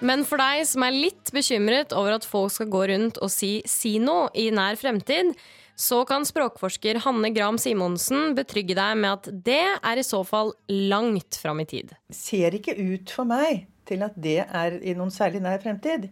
Men 0.03 0.25
for 0.27 0.43
deg 0.43 0.65
som 0.67 0.83
er 0.83 0.97
litt 0.97 1.31
bekymret 1.31 1.95
over 1.95 2.17
at 2.17 2.27
folk 2.27 2.57
skal 2.57 2.67
gå 2.75 2.83
rundt 2.91 3.21
og 3.23 3.31
si 3.31 3.61
'si 3.63 3.95
noe' 4.03 4.35
i 4.35 4.49
nær 4.51 4.75
fremtid, 4.75 5.31
så 5.79 6.03
kan 6.03 6.27
språkforsker 6.27 6.99
Hanne 7.07 7.31
Gram 7.31 7.55
Simonsen 7.55 8.35
betrygge 8.35 8.75
deg 8.75 8.99
med 8.99 9.11
at 9.15 9.31
det 9.31 9.63
er 9.79 9.95
i 9.95 10.03
så 10.03 10.25
fall 10.27 10.51
langt 10.67 11.39
fram 11.39 11.63
i 11.63 11.69
tid. 11.71 11.95
Ser 12.11 12.51
ikke 12.51 12.75
ut 12.75 13.15
for 13.15 13.23
meg 13.23 13.67
til 13.87 14.03
at 14.03 14.11
det 14.19 14.41
er 14.43 14.81
i 14.83 14.93
noen 14.93 15.13
særlig 15.13 15.39
nær 15.39 15.63
fremtid. 15.63 16.11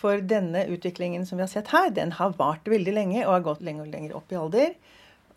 For 0.00 0.22
denne 0.24 0.64
utviklingen 0.72 1.26
som 1.28 1.36
vi 1.36 1.44
har 1.44 1.52
sett 1.52 1.68
her, 1.74 1.90
den 1.92 2.14
har 2.16 2.32
vart 2.38 2.68
veldig 2.68 2.94
lenge 2.96 3.20
og 3.26 3.34
har 3.34 3.46
gått 3.50 3.64
lenger 3.66 3.84
og 3.84 3.92
lenger 3.92 4.16
opp 4.16 4.32
i 4.32 4.38
alder. 4.40 4.72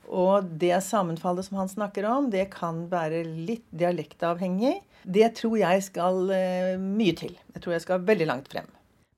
Og 0.07 0.47
det 0.59 0.75
sammenfallet 0.83 1.47
som 1.47 1.59
han 1.59 1.71
snakker 1.71 2.07
om, 2.07 2.29
det 2.31 2.49
kan 2.55 2.85
være 2.91 3.23
litt 3.27 3.65
dialektavhengig. 3.75 4.77
Det 5.03 5.29
tror 5.39 5.57
jeg 5.59 5.83
skal 5.85 6.31
uh, 6.31 6.79
mye 6.79 7.15
til. 7.19 7.35
Jeg 7.55 7.63
tror 7.63 7.75
jeg 7.75 7.85
skal 7.85 8.07
veldig 8.07 8.29
langt 8.29 8.49
frem. 8.51 8.67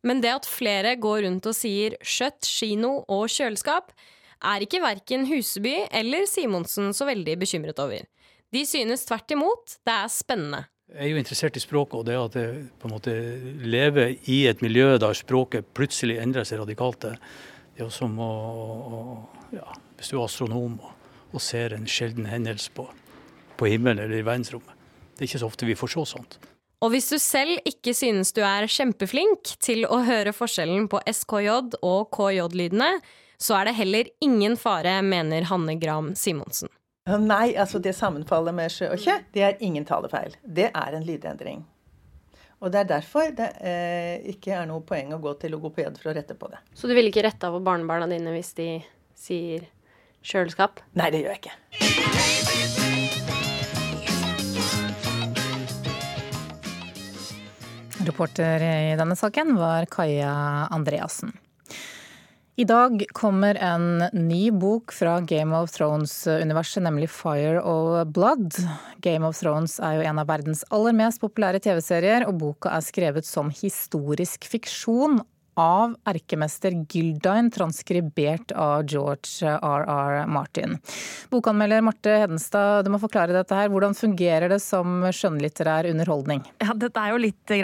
Men 0.06 0.22
det 0.22 0.34
at 0.36 0.50
flere 0.50 0.94
går 1.02 1.24
rundt 1.26 1.48
og 1.50 1.58
sier 1.58 1.98
skjøtt, 2.06 2.46
kino 2.46 3.00
og 3.10 3.26
kjøleskap, 3.34 3.94
er 4.46 4.62
ikke 4.62 4.84
verken 4.84 5.26
Huseby 5.30 5.88
eller 5.90 6.28
Simonsen 6.30 6.92
så 6.94 7.08
veldig 7.10 7.38
bekymret 7.42 7.82
over. 7.82 8.06
De 8.54 8.62
synes 8.68 9.06
tvert 9.08 9.34
imot 9.34 9.80
det 9.86 9.96
er 9.96 10.12
spennende. 10.14 10.66
Jeg 10.94 11.02
er 11.02 11.12
jo 11.16 11.18
interessert 11.20 11.58
i 11.58 11.64
språket, 11.64 11.96
og 11.98 12.06
det 12.06 12.16
at 12.16 12.36
jeg 12.38 12.66
på 12.80 12.88
en 12.88 12.94
måte 12.94 13.14
lever 13.66 14.14
i 14.30 14.44
et 14.50 14.62
miljø 14.62 15.00
der 15.02 15.18
språket 15.18 15.66
plutselig 15.74 16.20
endrer 16.22 16.46
seg 16.46 16.62
radikalt. 16.62 17.08
Det 17.08 17.82
er 17.82 17.88
jo 17.88 17.90
som 17.92 18.14
å, 18.22 18.30
ja, 19.56 19.66
Hvis 19.98 20.12
du 20.12 20.20
er 20.20 20.28
astronom 20.28 20.78
og, 20.78 20.94
og 21.34 21.42
ser 21.42 21.74
en 21.74 21.88
sjelden 21.90 22.30
hendelse 22.30 22.70
på, 22.76 22.86
på 23.58 23.72
himmelen 23.72 24.04
eller 24.04 24.22
i 24.22 24.28
verdensrommet. 24.28 24.78
Det 25.16 25.24
er 25.24 25.30
ikke 25.32 25.42
så 25.42 25.50
ofte 25.50 25.68
vi 25.68 25.80
får 25.80 25.94
se 25.96 26.06
sånt. 26.14 26.38
Og 26.84 26.92
hvis 26.94 27.10
du 27.10 27.18
selv 27.18 27.58
ikke 27.66 27.96
synes 27.96 28.34
du 28.36 28.44
er 28.46 28.68
kjempeflink 28.70 29.56
til 29.64 29.88
å 29.90 30.04
høre 30.06 30.36
forskjellen 30.36 30.90
på 30.92 31.02
SKJ 31.10 31.80
og 31.82 32.12
KJ-lydene, 32.14 33.00
så 33.42 33.58
er 33.58 33.70
det 33.70 33.78
heller 33.80 34.10
ingen 34.24 34.56
fare, 34.60 35.00
mener 35.02 35.48
Hanne 35.50 35.80
Gram 35.82 36.14
Simonsen. 36.20 36.70
Nei, 37.06 37.54
altså 37.54 37.78
det 37.78 37.92
sammenfallet 37.94 38.56
med 38.58 38.72
sjø 38.74 38.88
og 38.90 38.98
kjø, 38.98 39.14
det 39.36 39.42
er 39.46 39.60
ingen 39.62 39.84
talefeil. 39.86 40.34
Det 40.42 40.72
er 40.74 40.96
en 40.98 41.04
lydendring. 41.06 41.60
Og 42.66 42.72
det 42.74 42.80
er 42.80 42.88
derfor 42.96 43.30
det 43.38 43.50
eh, 43.62 44.26
ikke 44.32 44.56
er 44.58 44.66
noe 44.66 44.82
poeng 44.82 45.14
å 45.14 45.20
gå 45.22 45.36
til 45.38 45.54
logoped 45.54 46.00
for 46.02 46.10
å 46.10 46.16
rette 46.18 46.34
på 46.34 46.50
det. 46.50 46.58
Så 46.74 46.90
du 46.90 46.96
vil 46.98 47.12
ikke 47.12 47.22
rette 47.28 47.46
av 47.46 47.60
barnebarna 47.62 48.10
dine 48.10 48.34
hvis 48.34 48.50
de 48.58 48.82
sier 49.14 49.70
kjøleskap? 50.26 50.82
Nei, 50.98 51.12
det 51.14 51.22
gjør 51.22 51.36
jeg 51.36 51.46
ikke. 51.46 51.54
Reporter 58.10 58.66
i 58.66 58.98
denne 58.98 59.14
saken 59.14 59.54
var 59.62 59.86
Kaja 59.94 60.34
Andreassen. 60.74 61.38
I 62.58 62.64
dag 62.64 63.02
kommer 63.12 63.56
en 63.56 63.98
ny 64.14 64.52
bok 64.52 64.94
fra 64.96 65.18
Game 65.20 65.58
of 65.58 65.74
Thrones-universet, 65.76 66.86
nemlig 66.86 67.10
Fire 67.12 67.60
of 67.60 68.08
Blood. 68.16 68.56
Game 69.04 69.28
of 69.28 69.36
Thrones 69.36 69.76
er 69.84 69.98
jo 69.98 70.06
en 70.08 70.22
av 70.22 70.30
verdens 70.30 70.64
aller 70.72 70.96
mest 70.96 71.20
populære 71.20 71.60
TV-serier, 71.66 72.24
og 72.24 72.40
boka 72.40 72.72
er 72.72 72.86
skrevet 72.86 73.28
som 73.28 73.52
historisk 73.52 74.48
fiksjon 74.48 75.20
av 75.56 75.96
erkemester 76.08 76.76
Gyldain, 76.92 77.50
transkribert 77.52 78.52
av 78.52 78.86
George 78.92 79.56
R.R. 79.56 80.26
Martin. 80.28 80.78
Bokanmelder 81.32 81.84
Marte 81.86 82.18
Hedenstad, 82.22 82.86
du 82.86 82.92
må 82.94 83.00
forklare 83.02 83.36
dette 83.36 83.56
her. 83.58 83.72
Hvordan 83.72 83.96
fungerer 83.98 84.52
det 84.52 84.62
som 84.64 85.06
skjønnlitterær 85.10 85.90
underholdning? 85.92 86.44
Ja, 86.64 86.76
Dette 86.76 87.02
er 87.02 87.16
jo 87.16 87.24
litt 87.24 87.56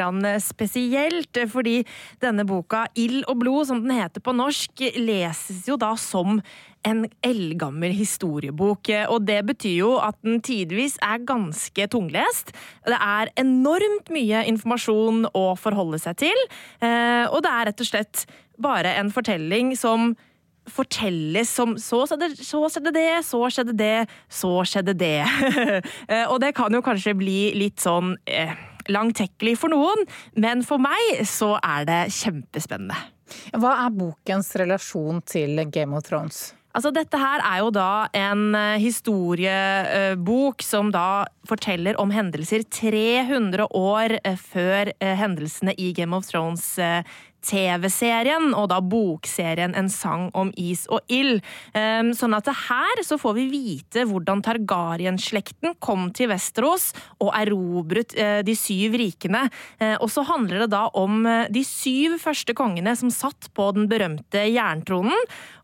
spesielt, 0.45 1.43
fordi 1.51 1.81
denne 2.23 2.47
boka, 2.47 2.85
Ild 2.95 3.25
og 3.27 3.41
blod, 3.43 3.67
som 3.69 3.83
den 3.83 3.99
heter 3.99 4.23
på 4.23 4.35
norsk, 4.35 4.87
leses 4.97 5.67
jo 5.67 5.77
da 5.79 5.93
som 5.99 6.39
en 6.87 7.05
eldgammel 7.25 7.93
historiebok. 7.95 8.91
Og 9.11 9.25
det 9.27 9.39
betyr 9.49 9.77
jo 9.81 9.91
at 10.01 10.17
den 10.25 10.41
tidvis 10.45 10.97
er 11.05 11.23
ganske 11.27 11.87
tunglest. 11.91 12.53
Det 12.87 12.97
er 12.97 13.33
enormt 13.41 14.11
mye 14.13 14.45
informasjon 14.51 15.27
å 15.37 15.45
forholde 15.59 16.01
seg 16.01 16.19
til. 16.25 16.47
Eh, 16.81 17.25
og 17.29 17.41
det 17.45 17.53
er 17.53 17.71
rett 17.71 17.85
og 17.85 17.91
slett 17.91 18.25
bare 18.61 18.95
en 18.99 19.11
fortelling 19.13 19.75
som 19.79 20.13
fortelles 20.69 21.49
som 21.49 21.73
så 21.81 22.03
skjedde, 22.05 22.35
så 22.37 22.61
skjedde 22.69 22.93
det, 22.93 23.09
så 23.25 23.39
skjedde 23.49 23.73
det, 23.77 23.95
så 24.29 24.51
skjedde 24.67 24.97
det. 24.97 25.15
Eh, 26.11 26.25
og 26.27 26.39
det 26.43 26.51
kan 26.57 26.73
jo 26.73 26.81
kanskje 26.83 27.13
bli 27.17 27.53
litt 27.55 27.81
sånn 27.81 28.13
eh, 28.29 28.51
langtekkelig 28.91 29.53
for 29.59 29.71
noen, 29.71 30.03
men 30.39 30.63
for 30.65 30.81
meg 30.81 31.21
så 31.29 31.53
er 31.59 31.85
det 31.87 31.99
kjempespennende. 32.15 32.97
Hva 33.55 33.75
er 33.85 33.93
bokens 33.95 34.51
relasjon 34.59 35.21
til 35.27 35.63
Game 35.71 35.95
of 35.95 36.07
Thrones? 36.07 36.49
Altså, 36.71 36.91
dette 36.95 37.19
her 37.19 37.41
er 37.43 37.57
jo 37.59 37.71
da 37.75 38.07
en 38.15 38.55
eh, 38.55 38.79
historiebok 38.79 40.63
som 40.63 40.91
da 40.93 41.25
forteller 41.47 41.99
om 41.99 42.13
hendelser 42.15 42.63
300 42.63 43.67
år 43.75 44.15
eh, 44.21 44.37
før 44.39 44.93
eh, 44.93 45.15
hendelsene 45.19 45.75
i 45.75 45.91
Game 45.97 46.15
of 46.15 46.29
Thrones 46.29 46.63
TV-serien, 47.45 48.51
og 48.57 48.69
da 48.71 48.79
bokserien 48.81 49.73
En 49.77 49.89
sang 49.91 50.29
om 50.37 50.51
is 50.59 50.85
og 50.91 51.01
ild. 51.11 51.41
Ehm, 51.77 52.11
sånn 52.17 52.35
at 52.37 52.49
her 52.67 53.01
så 53.05 53.17
får 53.21 53.35
vi 53.37 53.45
vite 53.51 54.05
hvordan 54.09 54.43
Targaryen-slekten 54.45 55.75
kom 55.79 56.09
til 56.15 56.31
Vesterås 56.31 56.91
og 57.19 57.31
erobret 57.37 58.15
eh, 58.19 58.41
de 58.45 58.55
syv 58.57 58.97
rikene. 59.01 59.45
Eh, 59.79 59.95
og 59.97 60.09
så 60.13 60.25
handler 60.27 60.65
det 60.65 60.71
da 60.75 60.85
om 60.97 61.25
eh, 61.25 61.47
de 61.53 61.63
syv 61.65 62.19
første 62.21 62.55
kongene 62.57 62.93
som 62.97 63.13
satt 63.13 63.49
på 63.57 63.71
den 63.77 63.89
berømte 63.91 64.45
jerntronen, 64.51 65.17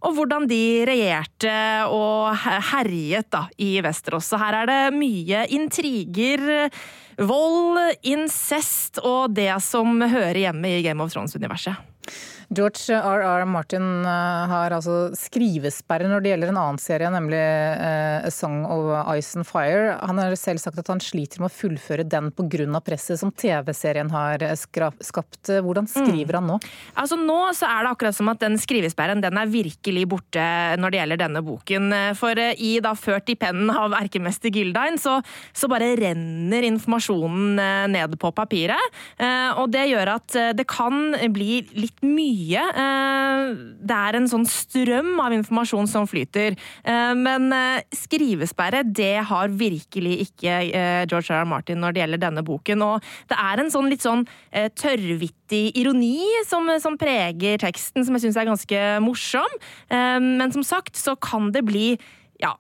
og 0.07 0.17
hvordan 0.17 0.48
de 0.50 0.62
regjerte 0.88 1.53
og 1.93 2.34
herjet 2.72 3.29
da 3.34 3.48
i 3.62 3.77
Vesterås. 3.84 4.31
Så 4.31 4.39
her 4.41 4.63
er 4.63 4.69
det 4.69 4.81
mye 4.98 5.46
intriger 5.53 6.72
Vold, 7.17 7.79
incest 8.05 9.00
og 9.01 9.33
det 9.33 9.50
som 9.65 10.01
hører 10.01 10.38
hjemme 10.38 10.75
i 10.77 10.83
Game 10.86 11.01
of 11.01 11.13
Thrones-universet. 11.13 11.74
George 12.50 12.96
R.R. 12.96 13.46
Martin 13.46 14.06
eh, 14.06 14.44
har 14.48 14.72
altså 14.72 15.10
skrivesperre 15.20 16.08
når 16.08 16.24
det 16.24 16.32
gjelder 16.32 16.51
en 16.54 16.60
annen 16.62 16.80
serie, 16.80 17.10
nemlig 17.12 17.42
uh, 17.42 18.24
A 18.24 18.32
Song 18.32 18.62
of 18.72 18.88
Ice 19.18 19.36
and 19.36 19.48
Fire. 19.48 19.98
Han 20.08 20.22
har 20.22 20.32
selv 20.39 20.63
sagt 20.63 20.80
at 20.80 20.88
han 20.88 21.04
sliter 21.04 21.42
med 21.44 21.51
å 21.51 21.56
fullføre 21.58 22.06
den 22.08 22.32
pga. 22.32 22.80
presset 22.86 23.20
som 23.20 23.34
TV-serien 23.36 24.12
har 24.13 24.46
skapt. 24.56 25.51
Hvordan 25.51 25.89
skriver 25.92 26.38
mm. 26.38 26.39
han 26.39 26.48
nå? 26.54 26.58
Altså 26.96 27.18
Nå 27.20 27.38
så 27.58 27.68
er 27.68 27.84
det 27.84 27.92
akkurat 27.92 28.16
som 28.16 28.32
at 28.32 28.39
den 28.39 28.56
skrivesperren 28.62 29.22
den 29.24 29.39
er 29.39 29.51
virkelig 29.51 30.06
borte 30.08 30.48
når 30.80 30.94
det 30.94 31.01
gjelder 31.01 31.22
denne 31.25 31.44
boken. 31.44 31.92
For 32.16 32.39
i 32.39 32.72
da 32.84 32.94
ført 32.96 33.27
i 33.34 33.36
pennen 33.39 33.74
av 33.74 33.96
erkemester 33.98 34.54
Gildine, 34.54 35.01
så, 35.01 35.18
så 35.51 35.68
bare 35.72 35.92
renner 36.00 36.70
informasjonen 36.70 37.60
ned 37.92 38.16
på 38.22 38.32
papiret. 38.38 39.00
Og 39.60 39.68
det 39.74 39.88
gjør 39.92 40.16
at 40.16 40.39
det 40.58 40.68
kan 40.70 41.12
bli 41.34 41.62
litt 41.75 42.06
mye 42.06 42.37
mye. 42.38 42.63
Eh, 42.84 43.53
det 43.88 43.98
er 43.98 44.17
en 44.17 44.29
sånn 44.29 44.46
strøm 44.48 45.17
av 45.24 45.34
informasjon 45.36 45.88
som 45.89 46.08
flyter. 46.10 46.58
Eh, 46.84 47.13
men 47.17 47.50
eh, 47.53 47.84
skrivesperre, 47.96 48.84
det 48.84 49.24
har 49.29 49.50
virkelig 49.50 50.27
ikke 50.27 50.60
George 51.08 51.34
R. 51.34 51.41
R. 51.41 51.50
Martin 51.50 51.82
når 51.82 51.94
det 51.94 52.03
gjelder 52.03 52.24
denne 52.27 52.44
boken. 52.46 52.84
Og 52.86 53.10
det 53.29 53.38
er 53.38 53.62
en 53.62 53.72
sånn 53.74 53.89
litt 53.91 54.06
sånn 54.06 54.25
tørrvittig 54.51 55.72
ironi 55.79 56.25
som, 56.48 56.67
som 56.82 56.98
preger 57.00 57.60
teksten, 57.62 58.06
som 58.06 58.15
jeg 58.15 58.27
syns 58.27 58.39
er 58.39 58.50
ganske 58.50 58.86
morsom. 59.03 59.58
Men 59.89 60.53
som 60.53 60.65
sagt 60.65 60.98
så 61.00 61.15
kan 61.20 61.51
det 61.56 61.65
bli 61.67 61.89
ja 62.41 62.56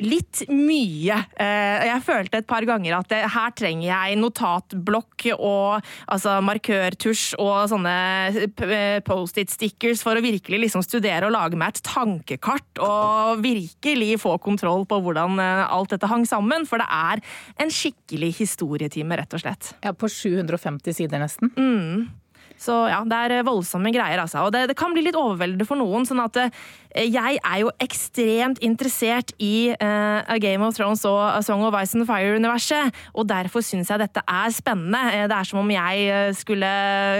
litt 0.00 0.42
mye. 0.48 1.18
Eh, 1.36 1.84
jeg 1.88 2.04
følte 2.06 2.40
et 2.40 2.48
par 2.48 2.64
ganger 2.68 2.96
at 2.96 3.10
det, 3.12 3.20
her 3.34 3.52
trenger 3.58 3.86
jeg 3.88 4.18
notatblokk 4.20 5.26
og 5.36 5.84
altså 6.06 6.38
markørtusj 6.44 7.36
og 7.42 7.68
sånne 7.72 7.96
eh, 8.32 8.98
Post-It-stickers 9.04 10.02
for 10.04 10.18
å 10.18 10.24
virkelig 10.24 10.64
liksom 10.64 10.84
studere 10.86 11.28
og 11.28 11.36
lage 11.36 11.60
meg 11.60 11.74
et 11.74 11.84
tankekart 11.86 12.82
og 12.82 13.44
virkelig 13.44 14.16
få 14.22 14.38
kontroll 14.42 14.86
på 14.88 15.02
hvordan 15.04 15.38
eh, 15.42 15.66
alt 15.68 15.92
dette 15.94 16.10
hang 16.10 16.26
sammen. 16.28 16.66
For 16.68 16.82
det 16.82 16.88
er 16.88 17.22
en 17.62 17.72
skikkelig 17.72 18.32
historietime, 18.40 19.20
rett 19.20 19.36
og 19.36 19.44
slett. 19.44 19.74
Ja, 19.84 19.92
På 19.92 20.10
750 20.10 20.96
sider 21.02 21.22
nesten. 21.22 21.52
Mm. 21.58 22.21
Så 22.62 22.76
ja, 22.90 23.00
det 23.08 23.18
er 23.18 23.36
eh, 23.38 23.46
voldsomme 23.46 23.90
greier, 23.94 24.20
altså. 24.22 24.46
Og 24.46 24.54
det, 24.54 24.68
det 24.70 24.78
kan 24.78 24.94
bli 24.94 25.04
litt 25.06 25.18
overveldende 25.18 25.66
for 25.66 25.80
noen. 25.80 26.06
sånn 26.06 26.22
at 26.22 26.38
uh, 26.38 26.62
jeg 27.02 27.40
er 27.40 27.58
jo 27.62 27.72
ekstremt 27.82 28.62
interessert 28.62 29.32
i 29.42 29.72
uh, 29.74 30.22
A 30.22 30.38
Game 30.42 30.62
of 30.66 30.76
Thrones 30.76 31.02
og 31.08 31.18
A 31.24 31.40
Song 31.44 31.64
of 31.66 31.76
Ice 31.80 31.98
and 31.98 32.06
Fire-universet. 32.08 32.94
Og 33.16 33.26
derfor 33.30 33.64
syns 33.66 33.90
jeg 33.90 34.02
dette 34.02 34.22
er 34.22 34.54
spennende. 34.54 35.26
Det 35.30 35.38
er 35.38 35.50
som 35.50 35.62
om 35.62 35.74
jeg 35.74 36.38
skulle 36.38 36.72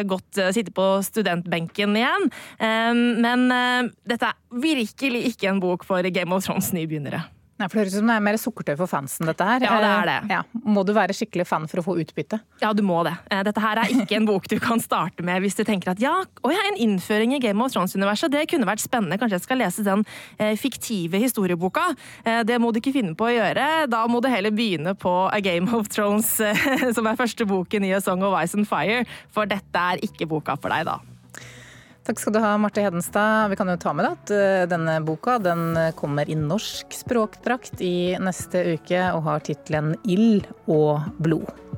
uh, 0.07 0.49
sitte 0.55 0.75
på 0.75 0.89
studentbenken 1.07 1.97
igjen. 1.99 2.29
men 2.63 3.45
dette 4.09 4.29
er 4.29 4.63
virkelig 4.63 5.25
ikke 5.33 5.51
en 5.51 5.61
bok 5.63 5.87
for 5.87 6.05
Game 6.15 6.35
of 6.35 6.45
Thrones 6.45 6.73
nybegynnere. 6.77 7.23
Nei, 7.61 7.69
for 7.69 7.77
Det 7.77 7.83
høres 7.83 7.95
ut 7.95 8.01
som 8.01 8.11
det 8.11 8.15
er 8.17 8.25
mer 8.25 8.39
sukkertøy 8.41 8.73
for 8.81 8.91
fansen, 8.91 9.29
dette 9.29 9.47
her. 9.47 9.65
Ja, 9.67 9.77
det 9.83 9.91
er 9.93 10.09
det. 10.09 10.17
Ja. 10.33 10.41
Må 10.65 10.85
du 10.89 10.95
være 10.97 11.15
skikkelig 11.15 11.45
fan 11.47 11.69
for 11.71 11.83
å 11.83 11.85
få 11.85 11.97
utbytte? 12.01 12.41
Ja, 12.63 12.73
du 12.73 12.83
må 12.87 13.03
det. 13.07 13.13
Eh, 13.31 13.43
dette 13.47 13.63
her 13.63 13.79
er 13.83 13.93
ikke 13.93 14.17
en 14.19 14.27
bok 14.27 14.49
du 14.51 14.57
kan 14.63 14.81
starte 14.83 15.25
med 15.27 15.45
hvis 15.45 15.59
du 15.59 15.63
tenker 15.69 15.93
at 15.93 16.03
ja, 16.03 16.15
å 16.25 16.53
ja 16.53 16.65
en 16.71 16.81
innføring 16.81 17.37
i 17.37 17.43
Game 17.45 17.63
of 17.63 17.75
Thrones-universet, 17.75 18.33
det 18.33 18.47
kunne 18.51 18.69
vært 18.69 18.83
spennende. 18.83 19.21
Kanskje 19.21 19.39
jeg 19.39 19.47
skal 19.47 19.63
lese 19.63 19.87
den 19.87 20.05
eh, 20.39 20.57
fiktive 20.59 21.21
historieboka. 21.23 21.91
Eh, 22.25 22.43
det 22.49 22.59
må 22.63 22.73
du 22.73 22.81
ikke 22.81 22.97
finne 22.97 23.15
på 23.19 23.29
å 23.29 23.35
gjøre. 23.35 23.69
Da 23.93 24.03
må 24.11 24.25
du 24.25 24.31
heller 24.33 24.55
begynne 24.55 24.97
på 24.99 25.15
A 25.29 25.41
Game 25.45 25.71
of 25.77 25.93
Thrones, 25.93 26.35
eh, 26.41 26.89
som 26.97 27.07
er 27.07 27.21
første 27.21 27.47
boken 27.49 27.87
i 27.87 27.95
A 27.95 28.03
Song 28.03 28.25
of 28.27 28.39
Ice 28.41 28.59
and 28.59 28.69
Fire, 28.69 29.05
for 29.31 29.51
dette 29.51 29.87
er 29.93 30.03
ikke 30.03 30.31
boka 30.31 30.57
for 30.59 30.73
deg, 30.73 30.89
da. 30.89 30.99
Takk 32.03 32.19
skal 32.19 32.35
du 32.35 32.41
ha, 32.43 32.57
Marte 32.59 32.83
Hedenstad. 32.83 33.53
Vi 33.53 33.57
kan 33.57 33.69
jo 33.71 33.77
ta 33.79 33.93
med 33.95 34.09
deg 34.09 34.17
at 34.17 34.33
eh, 34.35 34.63
denne 34.71 34.97
boka 35.07 35.37
den 35.39 35.77
kommer 35.99 36.27
i 36.27 36.35
norsk 36.39 36.91
språkdrakt 36.99 37.79
i 37.85 38.19
neste 38.19 38.65
uke 38.75 39.05
og 39.15 39.23
har 39.29 39.47
tittelen 39.47 39.95
'Ild 40.03 40.51
og 40.67 41.07
blod'. 41.23 41.72